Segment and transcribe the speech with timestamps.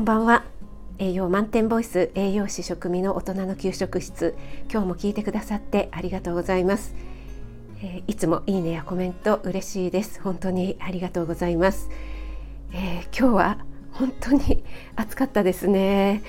[0.00, 0.44] こんばんは。
[0.98, 4.34] 栄養満点ボイス栄養士食味の大人の給食室。
[4.72, 6.94] 今日も聞いてくださってありがとうございます、
[7.82, 10.18] えー、いつもいいねやコメント嬉しいです。
[10.22, 11.90] 本当にありがとうございます、
[12.72, 13.58] えー、今日は
[13.92, 14.64] 本当に
[14.96, 16.22] 暑かったですね。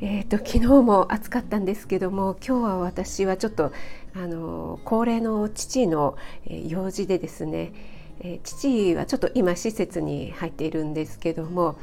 [0.00, 3.70] えーと、昨日も暑かったんですけども今日は私はちょっと
[4.14, 6.16] あの高齢の父の、
[6.46, 7.74] えー、用事でですね、
[8.20, 11.76] えー、父はちょっと今施設に入っているんですけども、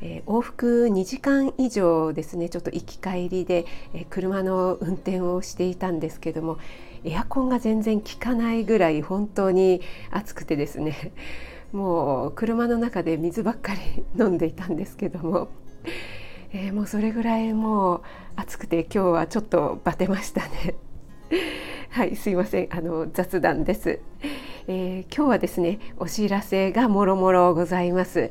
[0.00, 6.58] えー、往復2時間以上ですねちょっと行き帰りで、え車の運転をしていたんですけども
[7.04, 9.80] エアコンが全然効かないぐらい本当に
[10.10, 11.12] 暑くてですね
[11.72, 15.48] もう車の中で水ばっかり飲んでいたんですけども。
[16.50, 18.02] えー、もうそれぐらいもう
[18.36, 20.76] 暑くて今日はちょっとバテましたね
[21.90, 24.00] はいすいませんあの雑談です、
[24.66, 28.30] えー、今日はですねお知らせがもろもろございます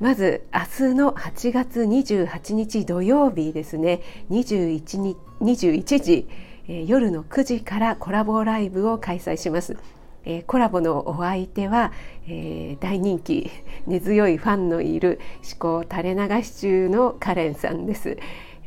[0.00, 4.00] まず明日の8月28日土曜日ですね。
[4.30, 6.26] 21日 ,21 時、
[6.68, 9.76] えー、夜の9時からコラボライブを開催します。
[10.24, 11.92] えー、コラボのお相手は、
[12.26, 13.50] えー、大人気
[13.86, 18.16] 根強いファンのいる思考垂れ流し中のカレンさんです。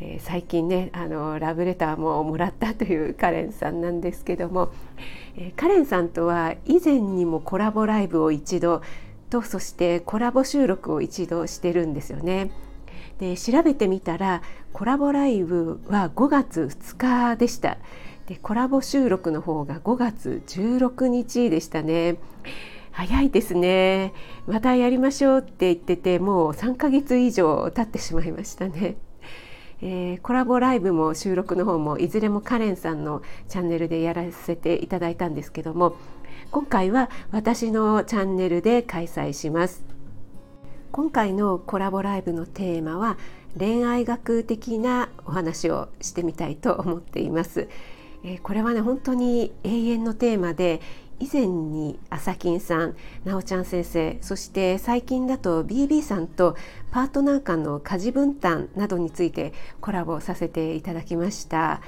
[0.01, 4.71] えー、最近ねあのラブレターももらったというカレンさんなんですけども、
[5.35, 8.83] えー、カレンさんとは以前にもコラボライブを一度
[9.33, 12.51] とそしてコラボ収録を一度してるんですよね。
[13.19, 14.41] で調べてみたら
[14.73, 17.77] コラボライブは5月2日でした。
[18.27, 22.15] でコラボ収録の方が5月16日でしたね
[22.91, 24.13] 早いですね
[24.47, 28.95] またやりましょうって言っててもう3ヶ月以上経ってしまいましたね、
[29.85, 35.97] えー、コラボライブも収録の方もいずれもカレンさんのチャンネルでやらせていただいたんですけども
[36.51, 39.83] 今回は私のチャンネルで開催します
[40.93, 43.17] 今回のコラボライブのテーマは
[43.59, 47.67] 恋愛学的なお話をしてみたいと思っています。
[48.23, 50.81] えー、これはね本当に永遠のテーマで
[51.23, 56.57] 以前に朝金さん、なおちゃん先生そして最近だと BB さんと
[56.91, 61.79] パートナー間の家事分担などについてコラボさせていただきました。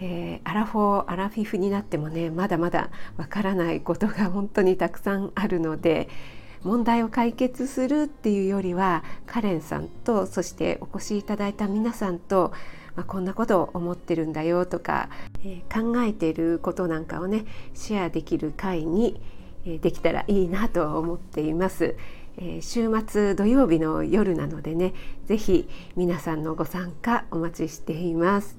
[0.00, 6.08] えー、アラフォーアラフィフになってもねまだまだわからないことが本当にたくさんあるので
[6.62, 12.52] 問題を解決するっていうよりはカレンさんとそしてお越しいただいた皆さんと
[12.98, 15.08] まあ、こんなことを思ってるんだよとか、
[15.44, 19.20] えー、考えていることなんかをねシェアできる会に、
[19.64, 21.94] えー、できたらいいなと思っています。
[22.38, 24.94] えー、週末土曜日の夜なのでね
[25.26, 28.58] 是非皆さんのご参加お待ちしています。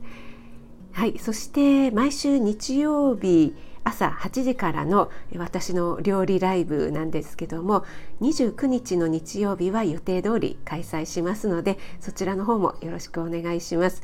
[0.94, 7.83] はい、そして毎週日曜日朝8時からの私の料理ライブなんですけども
[8.21, 14.01] 29日の日曜日は予定通り開催しますのでそちらの方もよろしくお願いします。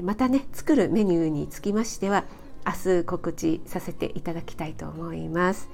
[0.00, 2.24] またね作るメニューにつきましては
[2.64, 5.68] 明日告知させていただきたいと思います。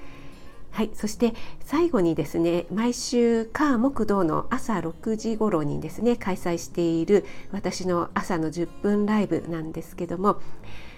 [0.70, 1.34] はい、そして
[1.64, 10.40] 最後にですね毎週火木道の朝6時頃にですね開催している私の朝の10分ライブなんですけども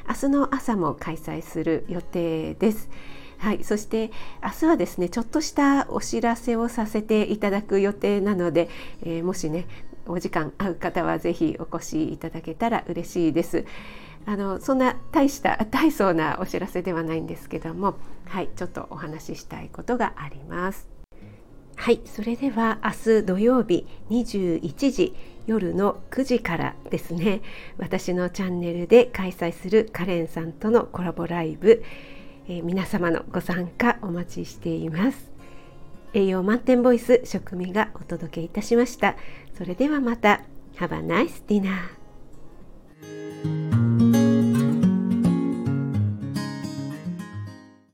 [0.08, 2.88] 明日の朝も開催する予定です。
[3.38, 4.10] はい、そして
[4.42, 8.68] 明日はですねちょっとしたお知らせをさせていただく予定なので、
[9.02, 9.66] えー、もしね
[10.10, 13.64] お時間合う方はぜひお越しいただけたら嬉しいです。
[14.26, 20.88] あのそんな大した大層なお知らせではないんですけども、はい、ちょっとお話ししたいことがあります。
[21.76, 25.16] はい、それでは明日土曜日21時
[25.46, 27.40] 夜の9時からですね
[27.78, 31.82] 私のチャンネルで開催するカレンさんとのコラボライブ、
[32.48, 35.29] えー、皆様のご参加お待ちしています
[36.12, 39.16] 栄養満点ボイス食味がお届けいたしました。
[39.56, 40.42] それではまた。
[40.76, 41.99] Have a nice dinner